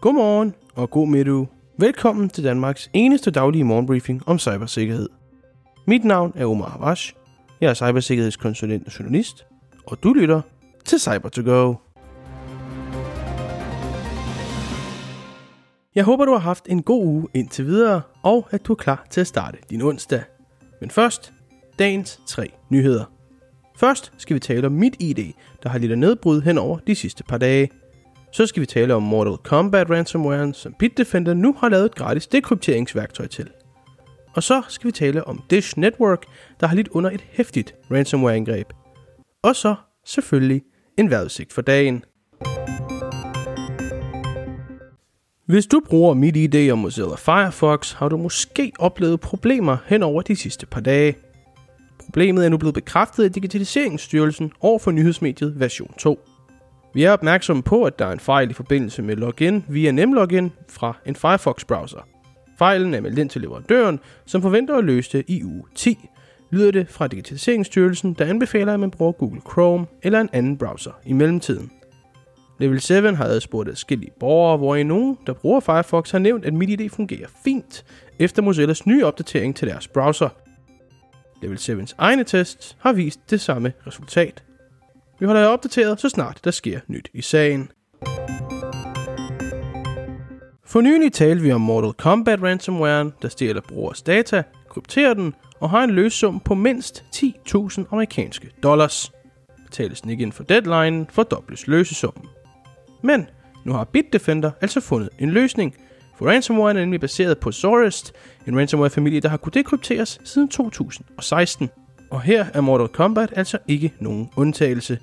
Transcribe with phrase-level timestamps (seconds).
[0.00, 1.46] Godmorgen og god middag.
[1.78, 5.08] Velkommen til Danmarks eneste daglige morgenbriefing om cybersikkerhed.
[5.86, 7.14] Mit navn er Omar Havash.
[7.60, 9.46] Jeg er cybersikkerhedskonsulent og journalist,
[9.86, 10.40] og du lytter
[10.84, 11.74] til cyber to go
[15.94, 19.06] Jeg håber, du har haft en god uge indtil videre, og at du er klar
[19.10, 20.22] til at starte din onsdag.
[20.80, 21.32] Men først,
[21.78, 23.04] dagens tre nyheder.
[23.76, 25.32] Først skal vi tale om mit ID,
[25.62, 27.70] der har lidt nedbrud hen over de sidste par dage.
[28.32, 32.26] Så skal vi tale om Mortal Kombat ransomware, som Bitdefender nu har lavet et gratis
[32.26, 33.48] dekrypteringsværktøj til.
[34.34, 36.26] Og så skal vi tale om Dish Network,
[36.60, 38.66] der har lidt under et hæftigt ransomware-angreb.
[39.42, 39.74] Og så
[40.06, 40.62] selvfølgelig
[40.98, 42.04] en vejrudsigt for dagen.
[45.46, 50.22] Hvis du bruger mit ID og Mozilla Firefox, har du måske oplevet problemer hen over
[50.22, 51.16] de sidste par dage.
[52.04, 56.20] Problemet er nu blevet bekræftet af Digitaliseringsstyrelsen over for nyhedsmediet version 2.
[56.94, 60.52] Vi er opmærksomme på, at der er en fejl i forbindelse med login via nemlogin
[60.68, 62.06] fra en Firefox-browser.
[62.58, 66.08] Fejlen er meldt ind til leverandøren, som forventer at løse det i uge 10,
[66.50, 70.92] lyder det fra Digitaliseringsstyrelsen, der anbefaler, at man bruger Google Chrome eller en anden browser
[71.06, 71.70] i mellemtiden.
[72.58, 76.54] Level 7 har adspurgt adskillige borgere, hvor i nogen, der bruger Firefox, har nævnt, at
[76.54, 77.84] MitID fungerer fint
[78.18, 80.28] efter Mozillas nye opdatering til deres browser.
[81.42, 84.42] Level 7's egne tests har vist det samme resultat.
[85.20, 87.70] Vi holder jer opdateret, så snart der sker nyt i sagen.
[90.64, 95.70] For nylig talte vi om Mortal Kombat ransomware, der stjæler brugers data, krypterer den og
[95.70, 99.12] har en løssum på mindst 10.000 amerikanske dollars.
[99.66, 102.24] Betales den ikke inden for deadline, fordobles løsesummen.
[103.02, 103.26] Men
[103.64, 105.74] nu har Bitdefender altså fundet en løsning,
[106.18, 108.12] for ransomware er nemlig baseret på Zorist,
[108.46, 111.70] en ransomware-familie, der har kunnet dekrypteres siden 2016.
[112.10, 114.98] Og her er Mortal Kombat altså ikke nogen undtagelse.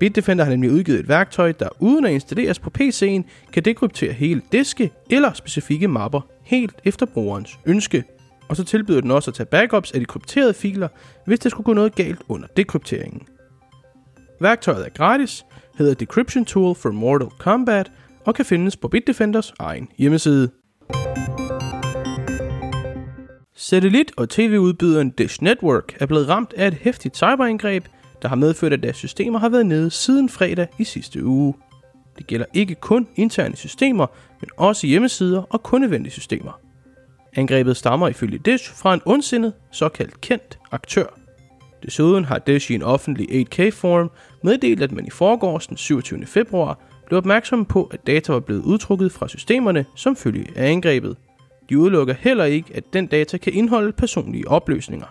[0.00, 4.42] Bitdefender har nemlig udgivet et værktøj, der uden at installeres på PC'en, kan dekryptere hele
[4.52, 8.04] diske eller specifikke mapper helt efter brugerens ønske.
[8.48, 10.88] Og så tilbyder den også at tage backups af de krypterede filer,
[11.26, 13.22] hvis der skulle gå noget galt under dekrypteringen.
[14.40, 15.44] Værktøjet er gratis,
[15.78, 17.92] hedder Decryption Tool for Mortal Kombat
[18.24, 20.50] og kan findes på Bitdefenders egen hjemmeside.
[23.56, 27.84] Satellit- og tv-udbyderen Dish Network er blevet ramt af et hæftigt cyberangreb,
[28.22, 31.54] der har medført, at deres systemer har været nede siden fredag i sidste uge.
[32.18, 34.06] Det gælder ikke kun interne systemer,
[34.40, 36.60] men også hjemmesider og kundevenlige systemer.
[37.36, 41.06] Angrebet stammer ifølge Dish fra en ondsindet, såkaldt kendt aktør.
[41.82, 44.10] Desuden har Dish i en offentlig 8K-form
[44.42, 46.26] meddelt, at man i forgårs den 27.
[46.26, 51.16] februar blev opmærksom på, at data var blevet udtrukket fra systemerne som følge af angrebet.
[51.68, 55.06] De udelukker heller ikke, at den data kan indeholde personlige opløsninger.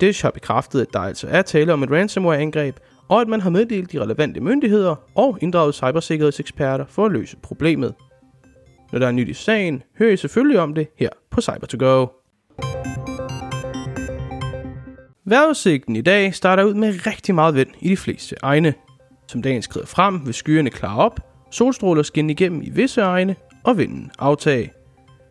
[0.00, 2.76] Dish har bekræftet, at der altså er tale om et ransomware-angreb,
[3.08, 7.94] og at man har meddelt de relevante myndigheder og inddraget cybersikkerhedseksperter for at løse problemet.
[8.92, 12.06] Når der er nyt i sagen, hører I selvfølgelig om det her på Cyber2Go.
[15.24, 18.74] Vejrudsigten i dag starter ud med rigtig meget vind i de fleste egne.
[19.28, 21.20] Som dagen skrider frem, vil skyerne klare op,
[21.50, 24.72] solstråler skinne igennem i visse egne, og vinden aftage.